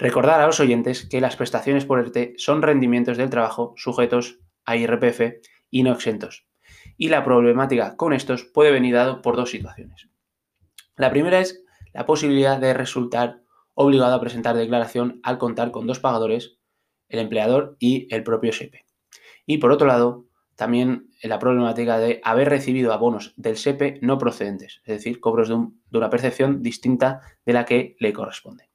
Recordar 0.00 0.40
a 0.40 0.46
los 0.46 0.58
oyentes 0.58 1.06
que 1.08 1.20
las 1.20 1.36
prestaciones 1.36 1.84
por 1.84 2.00
ERTE 2.00 2.34
son 2.38 2.60
rendimientos 2.60 3.18
del 3.18 3.30
trabajo 3.30 3.72
sujetos 3.76 4.40
a 4.64 4.76
IRPF 4.76 5.44
y 5.70 5.84
no 5.84 5.92
exentos. 5.92 6.48
Y 6.96 7.08
la 7.08 7.22
problemática 7.22 7.96
con 7.96 8.12
estos 8.12 8.42
puede 8.42 8.72
venir 8.72 8.96
dado 8.96 9.22
por 9.22 9.36
dos 9.36 9.52
situaciones. 9.52 10.08
La 10.96 11.12
primera 11.12 11.38
es 11.38 11.62
la 11.92 12.04
posibilidad 12.04 12.58
de 12.58 12.74
resultar 12.74 13.42
obligado 13.74 14.16
a 14.16 14.20
presentar 14.20 14.56
declaración 14.56 15.20
al 15.22 15.38
contar 15.38 15.70
con 15.70 15.86
dos 15.86 16.00
pagadores, 16.00 16.58
el 17.08 17.20
empleador 17.20 17.76
y 17.78 18.12
el 18.12 18.24
propio 18.24 18.52
SEPE. 18.52 18.86
Y 19.46 19.58
por 19.58 19.70
otro 19.70 19.86
lado, 19.86 20.26
también 20.62 21.10
la 21.24 21.40
problemática 21.40 21.98
de 21.98 22.20
haber 22.22 22.48
recibido 22.48 22.92
abonos 22.92 23.34
del 23.36 23.56
SEPE 23.56 23.98
no 24.00 24.16
procedentes, 24.16 24.80
es 24.84 24.94
decir, 24.94 25.18
cobros 25.18 25.48
de, 25.48 25.56
una 25.98 26.08
percepción 26.08 26.62
distinta 26.62 27.20
de 27.44 27.52
la 27.52 27.64
que 27.64 27.96
le 27.98 28.12
corresponde. 28.12 28.70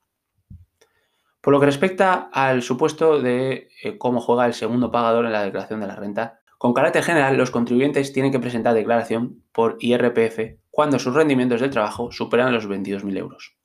Por 1.40 1.54
lo 1.54 1.62
que 1.62 1.66
respecta 1.66 2.30
al 2.34 2.62
supuesto 2.62 3.22
de 3.22 3.70
eh, 3.82 3.98
cómo 3.98 4.20
juega 4.20 4.46
el 4.46 4.54
segundo 4.54 4.92
pagador 4.92 5.26
en 5.26 5.32
la 5.32 5.44
declaración 5.44 5.80
de 5.80 5.88
la 5.88 5.96
renta, 5.96 6.42
con 6.58 6.74
carácter 6.74 7.04
general, 7.04 7.38
los 7.38 7.52
contribuyentes 7.52 8.12
tienen 8.12 8.34
que 8.34 8.40
presentar 8.40 8.74
declaración 8.74 9.46
por 9.54 9.78
IRPF 9.80 10.58
cuando 10.70 11.00
sus 11.00 11.16
rendimientos 11.16 11.62
del 11.62 11.70
trabajo 11.70 12.12
superan 12.12 12.52
los 12.52 12.68
22.000 12.68 13.18
euros. 13.18 13.56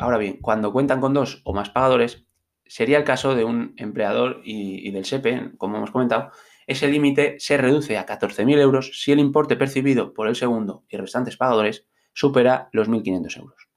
Ahora 0.00 0.18
bien, 0.18 0.38
cuando 0.40 0.72
cuentan 0.72 1.00
con 1.00 1.14
dos 1.14 1.42
o 1.44 1.54
más 1.54 1.70
pagadores, 1.70 2.26
sería 2.66 2.98
el 2.98 3.04
caso 3.04 3.36
de 3.36 3.44
un 3.44 3.74
empleador 3.76 4.40
y, 4.44 4.90
del 4.90 5.04
SEPE, 5.04 5.52
como 5.58 5.76
hemos 5.76 5.92
comentado, 5.92 6.32
ese 6.66 6.88
límite 6.88 7.36
se 7.38 7.56
reduce 7.56 7.96
a 7.96 8.06
14.000 8.06 8.58
euros 8.58 9.00
si 9.00 9.12
el 9.12 9.20
importe 9.20 9.56
percibido 9.56 10.12
por 10.12 10.28
el 10.28 10.36
segundo 10.36 10.84
y 10.88 10.96
restantes 10.96 11.36
pagadores 11.36 11.86
supera 12.12 12.68
los 12.72 12.88
1.500 12.88 13.38
euros. 13.38 13.68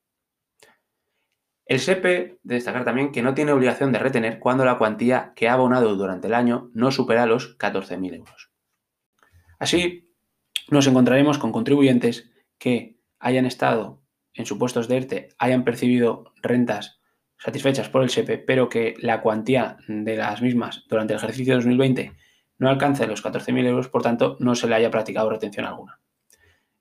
El 1.65 1.79
SEPE, 1.79 2.39
de 2.41 2.55
destacar 2.55 2.84
también 2.84 3.12
que 3.12 3.22
no 3.22 3.36
tiene 3.36 3.51
obligación 3.51 3.91
de 3.91 4.00
retener 4.00 4.39
cuando 4.39 4.65
la 4.65 4.79
cuantía 4.79 5.34
que 5.36 5.48
ha 5.48 5.53
abonado 5.53 5.96
durante 5.96 6.27
el 6.27 6.34
año 6.34 6.72
no 6.74 6.89
supera 6.89 7.27
los 7.27 7.60
14.000 7.60 8.15
euros. 8.15 8.50
Así, 9.60 10.12
nos 10.69 10.88
encontraremos 10.88 11.38
con 11.38 11.51
contribuyentes 11.51 12.31
que 12.58 13.00
hayan 13.19 13.46
estado 13.46 14.01
en 14.34 14.48
supuestos 14.48 14.88
de 14.88 14.98
ERTE, 14.98 15.29
hayan 15.38 15.63
percibido 15.63 16.34
rentas 16.41 17.01
satisfechas 17.38 17.89
por 17.89 18.01
el 18.01 18.10
SEPE, 18.10 18.39
pero 18.39 18.67
que 18.67 18.96
la 18.98 19.22
cuantía 19.22 19.77
de 19.88 20.15
las 20.15 20.41
mismas 20.41 20.86
durante 20.89 21.13
el 21.13 21.19
ejercicio 21.19 21.55
2020 21.55 22.13
no 22.60 22.70
alcance 22.70 23.08
los 23.08 23.24
14.000 23.24 23.66
euros, 23.66 23.88
por 23.88 24.04
tanto, 24.04 24.38
no 24.39 24.54
se 24.54 24.68
le 24.68 24.75
haya 24.75 24.92
practicado 24.92 25.30
retención 25.30 25.66
alguna. 25.66 26.00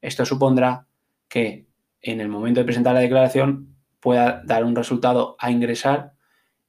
Esto 0.00 0.26
supondrá 0.26 0.86
que 1.28 1.66
en 2.02 2.20
el 2.20 2.28
momento 2.28 2.60
de 2.60 2.64
presentar 2.64 2.94
la 2.94 3.00
declaración 3.00 3.76
pueda 4.00 4.42
dar 4.44 4.64
un 4.64 4.76
resultado 4.76 5.36
a 5.38 5.50
ingresar 5.50 6.12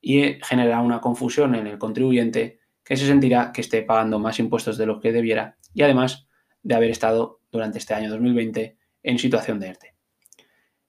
y 0.01 0.39
generar 0.43 0.81
una 0.81 1.01
confusión 1.01 1.55
en 1.55 1.67
el 1.67 1.77
contribuyente 1.77 2.59
que 2.83 2.97
se 2.97 3.05
sentirá 3.05 3.51
que 3.51 3.61
esté 3.61 3.81
pagando 3.81 4.19
más 4.19 4.39
impuestos 4.39 4.77
de 4.77 4.85
lo 4.85 4.99
que 4.99 5.11
debiera 5.11 5.57
y 5.73 5.83
además 5.83 6.27
de 6.63 6.75
haber 6.75 6.89
estado 6.89 7.41
durante 7.51 7.77
este 7.77 7.93
año 7.93 8.09
2020 8.09 8.77
en 9.03 9.19
situación 9.19 9.59
de 9.59 9.67
ERTE. 9.67 9.95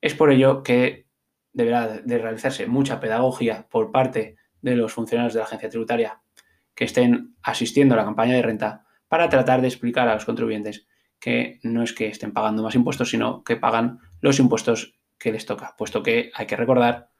Es 0.00 0.14
por 0.14 0.30
ello 0.30 0.62
que 0.62 1.06
deberá 1.52 1.88
de 1.88 2.18
realizarse 2.18 2.66
mucha 2.66 3.00
pedagogía 3.00 3.66
por 3.68 3.90
parte 3.90 4.36
de 4.62 4.76
los 4.76 4.92
funcionarios 4.92 5.34
de 5.34 5.40
la 5.40 5.46
agencia 5.46 5.68
tributaria 5.68 6.22
que 6.74 6.84
estén 6.84 7.36
asistiendo 7.42 7.94
a 7.94 7.98
la 7.98 8.04
campaña 8.04 8.34
de 8.34 8.42
renta 8.42 8.86
para 9.08 9.28
tratar 9.28 9.60
de 9.60 9.68
explicar 9.68 10.08
a 10.08 10.14
los 10.14 10.24
contribuyentes 10.24 10.86
que 11.18 11.60
no 11.62 11.82
es 11.82 11.92
que 11.92 12.08
estén 12.08 12.32
pagando 12.32 12.62
más 12.62 12.74
impuestos, 12.74 13.10
sino 13.10 13.44
que 13.44 13.56
pagan 13.56 13.98
los 14.20 14.38
impuestos 14.38 14.98
que 15.18 15.32
les 15.32 15.46
toca, 15.46 15.74
puesto 15.76 16.02
que 16.02 16.30
hay 16.34 16.46
que 16.46 16.56
recordar 16.56 17.10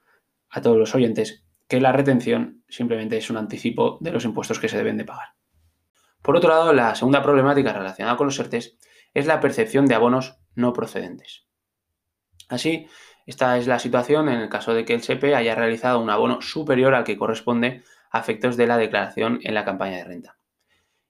a 0.49 0.61
todos 0.61 0.77
los 0.77 0.95
oyentes 0.95 1.45
que 1.67 1.79
la 1.79 1.91
retención 1.91 2.63
simplemente 2.67 3.17
es 3.17 3.29
un 3.29 3.37
anticipo 3.37 3.97
de 4.01 4.11
los 4.11 4.25
impuestos 4.25 4.59
que 4.59 4.67
se 4.67 4.77
deben 4.77 4.97
de 4.97 5.05
pagar. 5.05 5.35
Por 6.21 6.35
otro 6.35 6.49
lado, 6.49 6.73
la 6.73 6.95
segunda 6.95 7.23
problemática 7.23 7.73
relacionada 7.73 8.17
con 8.17 8.27
los 8.27 8.39
ERTES 8.39 8.77
es 9.13 9.25
la 9.25 9.39
percepción 9.39 9.85
de 9.85 9.95
abonos 9.95 10.37
no 10.55 10.73
procedentes. 10.73 11.45
Así, 12.49 12.87
esta 13.25 13.57
es 13.57 13.67
la 13.67 13.79
situación 13.79 14.27
en 14.29 14.39
el 14.39 14.49
caso 14.49 14.73
de 14.73 14.83
que 14.83 14.93
el 14.93 15.01
SEPE 15.03 15.35
haya 15.35 15.55
realizado 15.55 15.99
un 15.99 16.09
abono 16.09 16.41
superior 16.41 16.93
al 16.93 17.03
que 17.03 17.17
corresponde 17.17 17.83
a 18.11 18.19
efectos 18.19 18.57
de 18.57 18.67
la 18.67 18.77
declaración 18.77 19.39
en 19.43 19.53
la 19.53 19.65
campaña 19.65 19.97
de 19.97 20.03
renta. 20.03 20.37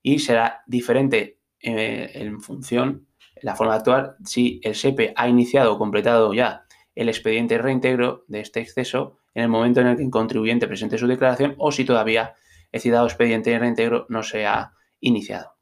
Y 0.02 0.20
será 0.20 0.62
diferente 0.66 1.38
eh, 1.60 2.10
en 2.14 2.40
función, 2.40 3.06
de 3.34 3.42
la 3.42 3.56
forma 3.56 3.74
de 3.74 3.78
actuar, 3.78 4.16
si 4.24 4.60
el 4.62 4.74
SEPE 4.74 5.12
ha 5.16 5.28
iniciado 5.28 5.74
o 5.74 5.78
completado 5.78 6.32
ya 6.32 6.64
el 6.94 7.08
expediente 7.08 7.58
reintegro 7.58 8.24
de 8.28 8.40
este 8.40 8.60
exceso 8.60 9.18
en 9.34 9.44
el 9.44 9.48
momento 9.48 9.80
en 9.80 9.88
el 9.88 9.96
que 9.96 10.02
el 10.02 10.10
contribuyente 10.10 10.66
presente 10.66 10.98
su 10.98 11.06
declaración 11.06 11.54
o 11.58 11.72
si 11.72 11.84
todavía 11.84 12.34
el 12.70 12.80
citado 12.80 13.06
expediente 13.06 13.50
de 13.50 13.58
reintegro 13.58 14.06
no 14.08 14.22
se 14.22 14.46
ha 14.46 14.72
iniciado. 15.00 15.56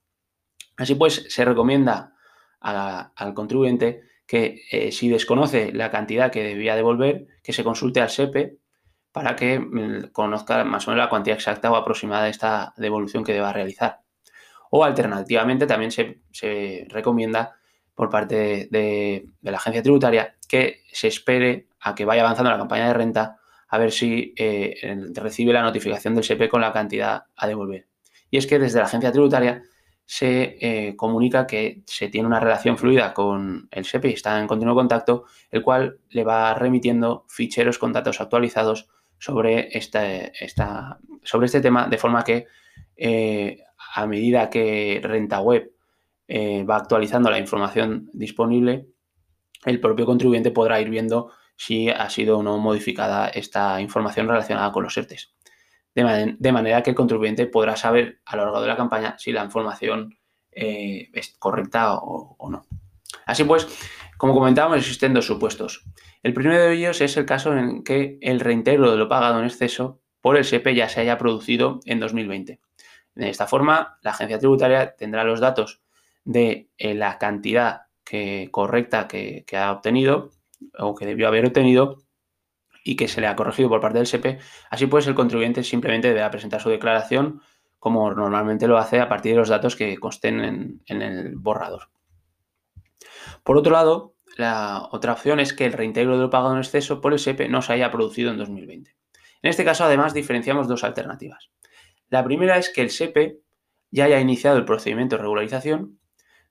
Así 0.77 0.95
pues, 0.95 1.27
se 1.29 1.45
recomienda 1.45 2.15
al 2.61 3.35
contribuyente 3.35 4.03
que 4.27 4.63
eh, 4.71 4.93
si 4.93 5.09
desconoce 5.09 5.73
la 5.73 5.91
cantidad 5.91 6.31
que 6.31 6.45
debía 6.45 6.77
devolver, 6.77 7.27
que 7.43 7.53
se 7.53 7.65
consulte 7.65 8.01
al 8.01 8.11
SEPE 8.11 8.59
para 9.13 9.37
que 9.37 9.59
mm, 9.59 10.11
conozca 10.13 10.65
más 10.65 10.87
o 10.87 10.91
menos 10.91 11.05
la 11.05 11.11
cuantía 11.11 11.35
exacta 11.35 11.71
o 11.71 11.77
aproximada 11.77 12.25
de 12.25 12.31
esta 12.31 12.75
devolución 12.77 13.25
que 13.25 13.33
deba 13.33 13.53
realizar. 13.53 14.01
O 14.71 14.85
alternativamente 14.85 15.67
también 15.67 15.91
se 15.91 16.87
recomienda 16.89 17.61
por 18.01 18.09
parte 18.09 18.67
de, 18.71 19.27
la 19.43 19.59
agencia 19.59 19.83
tributaria 19.83 20.35
que 20.49 20.85
se 20.91 21.09
espere 21.09 21.69
a 21.81 21.95
que 21.95 22.07
vaya 22.07 22.23
avanzando 22.23 22.51
la 22.51 22.57
campaña 22.57 22.87
de 22.87 22.95
renta 22.95 23.37
a 23.69 23.77
ver 23.77 23.93
si 23.93 24.33
eh, 24.39 24.75
recibe 25.13 25.53
la 25.53 25.61
notificación 25.61 26.15
del 26.15 26.25
SEPE 26.25 26.49
con 26.49 26.63
la 26.63 26.73
cantidad 26.73 27.25
a 27.37 27.47
devolver. 27.47 27.89
Y 28.31 28.39
es 28.39 28.47
que 28.47 28.59
desde 28.59 28.79
la 28.79 28.87
agencia 28.87 29.13
tributaria 29.13 29.63
se 30.07 30.57
eh, 30.63 30.97
comunica 30.97 31.47
que 31.47 31.83
se 31.85 32.09
tiene 32.09 32.27
una 32.27 32.41
relación 32.41 32.79
fluida 32.79 33.13
con 33.13 33.69
el 33.71 33.85
SEPE 33.85 34.09
y 34.09 34.15
está 34.15 34.41
en 34.41 34.47
continuo 34.47 34.75
contacto, 34.75 35.27
el 35.51 35.63
cual 35.63 36.01
le 36.09 36.25
va 36.25 36.55
remitiendo 36.55 37.27
ficheros 37.29 37.77
con 37.77 37.93
datos 37.93 38.23
actualizados 38.23 38.89
sobre, 39.21 39.69
esta, 39.77 40.99
sobre 41.23 41.47
este 41.47 41.61
tema, 41.61 41.87
de 41.87 41.99
forma 41.99 42.25
que 42.25 42.47
eh, 42.97 43.63
a 43.95 44.07
medida 44.07 44.51
que 44.51 44.99
Renta 45.03 45.41
Web 45.41 45.71
eh, 46.27 46.65
va 46.65 46.77
actualizando 46.77 47.31
la 47.31 47.39
información 47.39 48.09
disponible, 48.13 48.87
el 49.67 49.79
propio 49.79 50.07
contribuyente 50.07 50.51
podrá 50.51 50.81
ir 50.81 50.89
viendo 50.89 51.33
si 51.55 51.91
ha 51.91 52.09
sido 52.09 52.39
o 52.39 52.43
no 52.43 52.57
modificada 52.57 53.29
esta 53.29 53.81
información 53.81 54.27
relacionada 54.27 54.73
con 54.73 54.85
los 54.85 54.97
ERTES. 54.97 55.35
De, 55.95 56.53
manera 56.53 56.83
que 56.83 56.91
el 56.91 56.97
contribuyente 56.97 57.47
podrá 57.47 57.77
saber 57.77 58.21
a 58.25 58.37
lo 58.37 58.45
largo 58.45 58.63
de 58.63 58.69
la 58.69 58.77
campaña 58.77 59.17
si 59.19 59.33
la 59.33 59.45
información 59.45 60.17
eh, 60.53 61.11
es 61.13 61.37
correcta 61.39 61.97
o, 61.97 62.49
no. 62.49 62.65
Así 63.27 63.45
pues, 63.45 63.69
como 64.17 64.33
comentábamos, 64.33 64.79
existen 64.79 65.13
dos 65.13 65.27
supuestos. 65.27 65.85
El 66.23 66.35
primero 66.35 66.61
de 66.61 66.73
ellos 66.73 67.01
es 67.01 67.17
el 67.17 67.25
caso 67.25 67.57
en 67.57 67.83
que 67.83 68.19
el 68.21 68.41
reintegro 68.41 68.91
de 68.91 68.97
lo 68.99 69.09
pagado 69.09 69.39
en 69.39 69.47
exceso 69.47 70.01
por 70.21 70.37
el 70.37 70.45
SEPE 70.45 70.75
ya 70.75 70.89
se 70.89 71.01
haya 71.01 71.17
producido 71.17 71.81
en 71.87 72.01
2020. 72.01 72.61
De 73.15 73.29
esta 73.29 73.47
forma, 73.47 73.99
la 74.03 74.11
agencia 74.11 74.39
tributaria 74.39 74.95
tendrá 74.97 75.25
los 75.25 75.41
datos 75.41 75.81
de 76.25 76.69
eh, 76.77 76.95
la 76.95 77.19
cantidad 77.19 77.83
correcta 78.51 79.07
que, 79.07 79.45
ha 79.57 79.73
obtenido 79.73 80.33
o 80.79 80.95
que 80.95 81.07
debió 81.07 81.29
haber 81.29 81.47
obtenido 81.47 81.99
y 82.85 82.97
que 82.97 83.09
se 83.09 83.21
le 83.21 83.29
ha 83.29 83.37
corregido 83.37 83.69
por 83.69 83.81
parte 83.81 83.99
del 83.99 84.07
SEPE. 84.07 84.39
Así 84.71 84.87
pues, 84.87 85.07
el 85.07 85.15
contribuyente 85.15 85.63
simplemente 85.63 86.09
deberá 86.09 86.31
presentar 86.31 86.61
su 86.61 86.71
declaración 86.71 87.41
como 87.79 88.13
normalmente 88.13 88.67
lo 88.67 88.79
hace 88.79 89.01
a 89.01 89.09
partir 89.09 89.33
de 89.33 89.39
los 89.39 89.49
datos 89.49 89.75
que 89.75 89.97
consten 89.97 90.41
en, 90.41 90.83
en 90.87 91.03
el 91.03 91.37
borrador. 91.37 91.89
Por 93.43 93.57
otro 93.57 93.73
lado, 93.73 94.15
la 94.41 94.89
otra 94.91 95.13
opción 95.13 95.41
es 95.41 95.53
que 95.53 95.67
el 95.67 95.73
reintegro 95.73 96.17
de 96.17 96.23
lo 96.23 96.31
pagado 96.31 96.55
en 96.55 96.59
exceso 96.59 97.01
por 97.01 97.13
el 97.13 97.19
SEPE 97.19 97.49
no 97.49 97.63
se 97.63 97.73
haya 97.73 97.91
producido 97.91 98.31
en 98.31 98.39
2020. 98.39 98.97
En 99.43 99.51
este 99.51 99.65
caso, 99.65 99.85
además, 99.85 100.13
diferenciamos 100.13 100.69
dos 100.69 100.85
alternativas. 100.85 101.51
La 102.09 102.25
primera 102.25 102.59
es 102.59 102.71
que 102.71 102.83
el 102.83 102.91
SEPE 102.91 103.41
ya 103.91 104.05
haya 104.05 104.21
iniciado 104.21 104.59
el 104.59 104.65
procedimiento 104.65 105.17
de 105.17 105.23
regularización 105.23 106.01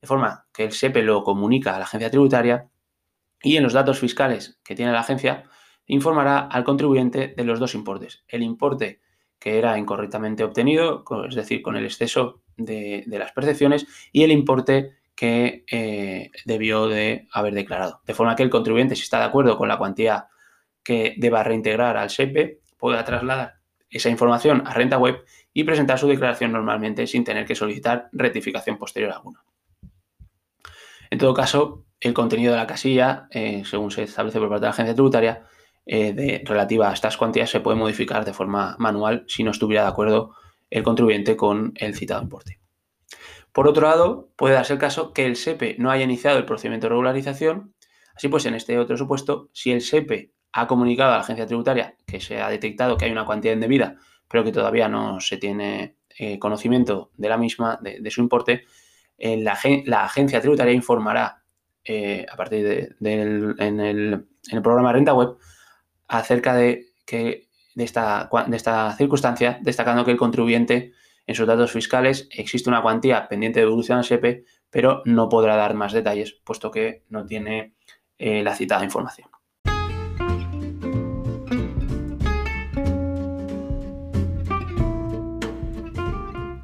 de 0.01 0.07
forma 0.07 0.47
que 0.53 0.63
el 0.63 0.71
SEPE 0.71 1.03
lo 1.03 1.23
comunica 1.23 1.75
a 1.75 1.79
la 1.79 1.85
agencia 1.85 2.09
tributaria 2.09 2.69
y 3.41 3.57
en 3.57 3.63
los 3.63 3.73
datos 3.73 3.99
fiscales 3.99 4.59
que 4.63 4.75
tiene 4.75 4.91
la 4.91 5.01
agencia 5.01 5.43
informará 5.85 6.39
al 6.39 6.63
contribuyente 6.63 7.33
de 7.35 7.43
los 7.43 7.59
dos 7.59 7.75
importes. 7.75 8.23
El 8.27 8.43
importe 8.43 9.01
que 9.39 9.57
era 9.57 9.77
incorrectamente 9.77 10.43
obtenido, 10.43 11.03
es 11.27 11.35
decir, 11.35 11.61
con 11.61 11.75
el 11.75 11.85
exceso 11.85 12.43
de, 12.57 13.03
las 13.07 13.31
percepciones, 13.31 13.87
y 14.11 14.23
el 14.23 14.31
importe 14.31 14.97
que 15.19 15.65
eh, 15.69 16.31
debió 16.45 16.87
de 16.87 17.27
haber 17.33 17.53
declarado. 17.53 17.99
De 18.05 18.13
forma 18.13 18.37
que 18.37 18.43
el 18.43 18.49
contribuyente, 18.49 18.95
si 18.95 19.01
está 19.01 19.19
de 19.19 19.25
acuerdo 19.25 19.57
con 19.57 19.67
la 19.67 19.77
cuantía 19.77 20.29
que 20.81 21.13
deba 21.17 21.43
reintegrar 21.43 21.97
al 21.97 22.09
SEPE, 22.09 22.61
pueda 22.77 23.03
trasladar 23.03 23.55
esa 23.89 24.07
información 24.07 24.63
a 24.65 24.73
renta 24.73 24.97
web 24.97 25.25
y 25.51 25.65
presentar 25.65 25.99
su 25.99 26.07
declaración 26.07 26.53
normalmente 26.53 27.05
sin 27.05 27.25
tener 27.25 27.45
que 27.45 27.53
solicitar 27.53 28.07
rectificación 28.13 28.77
posterior 28.77 29.11
alguna. 29.11 29.43
En 31.09 31.19
todo 31.19 31.33
caso, 31.33 31.83
el 31.99 32.13
contenido 32.13 32.53
de 32.53 32.59
la 32.59 32.67
casilla, 32.67 33.27
eh, 33.31 33.63
según 33.65 33.91
se 33.91 34.03
establece 34.03 34.39
por 34.39 34.47
parte 34.47 34.61
de 34.61 34.67
la 34.67 34.71
agencia 34.71 34.93
tributaria, 34.93 35.43
eh, 35.85 36.13
de, 36.13 36.43
relativa 36.45 36.89
a 36.89 36.93
estas 36.93 37.17
cuantías 37.17 37.49
se 37.49 37.59
puede 37.59 37.77
modificar 37.77 38.23
de 38.23 38.31
forma 38.31 38.77
manual 38.79 39.25
si 39.27 39.43
no 39.43 39.51
estuviera 39.51 39.83
de 39.83 39.89
acuerdo 39.89 40.33
el 40.69 40.83
contribuyente 40.83 41.35
con 41.35 41.73
el 41.75 41.93
citado 41.93 42.21
importe. 42.21 42.58
Por 43.51 43.67
otro 43.67 43.87
lado, 43.87 44.29
puede 44.35 44.55
darse 44.55 44.73
el 44.73 44.79
caso 44.79 45.13
que 45.13 45.25
el 45.25 45.35
SEPE 45.35 45.75
no 45.79 45.91
haya 45.91 46.03
iniciado 46.03 46.37
el 46.37 46.45
procedimiento 46.45 46.85
de 46.85 46.89
regularización. 46.89 47.73
Así 48.15 48.27
pues, 48.27 48.45
en 48.45 48.55
este 48.55 48.77
otro 48.77 48.97
supuesto, 48.97 49.49
si 49.53 49.71
el 49.71 49.81
SEPE 49.81 50.31
ha 50.51 50.67
comunicado 50.67 51.11
a 51.11 51.15
la 51.15 51.21
agencia 51.21 51.45
tributaria 51.45 51.95
que 52.05 52.19
se 52.19 52.41
ha 52.41 52.49
detectado 52.49 52.97
que 52.97 53.05
hay 53.05 53.11
una 53.11 53.25
cuantía 53.25 53.53
indebida, 53.53 53.97
pero 54.27 54.43
que 54.43 54.51
todavía 54.51 54.87
no 54.87 55.19
se 55.19 55.37
tiene 55.37 55.95
eh, 56.17 56.39
conocimiento 56.39 57.11
de 57.17 57.29
la 57.29 57.37
misma, 57.37 57.79
de, 57.81 58.11
su 58.11 58.21
importe, 58.21 58.65
eh, 59.17 59.37
la, 59.37 60.03
agencia 60.03 60.41
tributaria 60.41 60.73
informará 60.73 61.43
eh, 61.83 62.25
a 62.31 62.35
partir 62.35 62.95
del 62.99 63.55
en 63.59 63.79
el, 63.79 64.27
programa 64.61 64.89
de 64.89 64.93
renta 64.93 65.13
web 65.13 65.37
acerca 66.07 66.55
de, 66.55 66.87
que, 67.05 67.47
de, 67.75 67.83
esta, 67.83 68.29
de 68.47 68.57
esta 68.57 68.95
circunstancia, 68.95 69.59
destacando 69.61 70.03
que 70.03 70.11
el 70.11 70.17
contribuyente 70.17 70.93
en 71.29 71.35
sus 71.35 71.45
datos 71.45 71.71
fiscales 71.71 72.27
existe 72.31 72.71
una 72.71 72.81
cuantía 72.81 73.27
pendiente 73.27 73.59
de 73.59 73.67
devolución 73.67 73.99
al 73.99 74.03
SEPE, 74.03 74.45
pero 74.71 75.03
no 75.05 75.29
podrá 75.29 75.55
dar 75.57 75.75
más 75.75 75.93
detalles, 75.93 76.41
puesto 76.43 76.71
que 76.71 77.03
no 77.07 77.23
tiene 77.27 77.75
la 78.17 78.55
citada 78.55 78.83
información. 78.83 79.29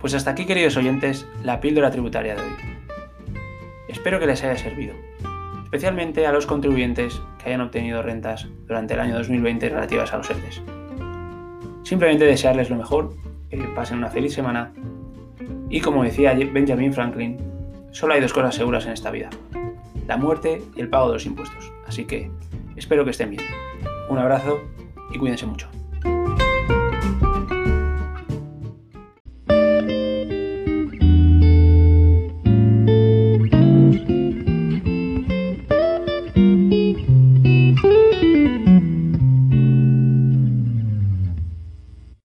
Pues 0.02 0.16
hasta 0.16 0.32
aquí, 0.32 0.48
queridos 0.48 0.78
oyentes, 0.78 1.28
la 1.44 1.60
píldora 1.60 1.92
tributaria 1.92 2.34
de 2.34 2.42
hoy. 2.42 2.56
Espero 3.88 4.20
que 4.20 4.26
les 4.26 4.44
haya 4.44 4.58
servido, 4.58 4.96
especialmente 5.64 6.26
a 6.26 6.32
los 6.32 6.48
contribuyentes 6.48 7.22
que 7.38 7.50
hayan 7.50 7.62
obtenido 7.62 8.02
rentas 8.02 8.48
durante 8.66 8.96
el 8.96 9.00
año 9.00 9.14
2020 9.14 9.70
relativas 9.70 10.12
a 10.12 10.18
los 10.18 10.30
ERTES. 10.32 10.64
Simplemente 11.84 12.26
desearles 12.26 12.72
lo 12.72 12.78
mejor, 12.78 13.16
pasen 13.76 13.98
una 13.98 14.10
feliz 14.10 14.34
semana 14.34 14.72
y 15.70 15.82
como 15.82 16.04
decía 16.04 16.34
Benjamin 16.34 16.94
Franklin, 16.94 17.38
solo 17.92 18.14
hay 18.14 18.22
dos 18.22 18.34
cosas 18.34 18.56
seguras 18.56 18.86
en 18.86 18.94
esta 18.94 19.12
vida, 19.12 19.30
la 20.08 20.18
muerte 20.18 20.62
y 20.76 20.82
el 20.82 20.90
pago 20.90 21.08
de 21.08 21.14
los 21.14 21.26
impuestos. 21.26 21.72
Así 21.88 22.06
que 22.06 22.30
espero 22.76 23.04
que 23.04 23.12
estén 23.12 23.32
bien. 23.32 23.44
Un 24.10 24.20
abrazo 24.20 24.60
y 25.14 25.18
cuídense 25.18 25.46
mucho. 25.46 25.68